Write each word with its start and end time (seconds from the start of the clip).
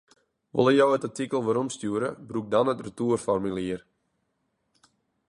Wolle 0.55 0.71
jo 0.75 0.85
it 0.95 1.05
artikel 1.09 1.43
weromstjoere, 1.47 2.09
brûk 2.29 2.47
dan 2.53 2.71
it 2.73 2.83
retoerformulier. 2.85 3.79